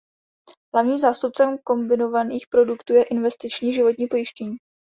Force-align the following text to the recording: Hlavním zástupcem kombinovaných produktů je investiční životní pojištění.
Hlavním 0.73 0.97
zástupcem 0.99 1.57
kombinovaných 1.63 2.47
produktů 2.49 2.93
je 2.93 3.03
investiční 3.03 3.73
životní 3.73 4.07
pojištění. 4.07 4.57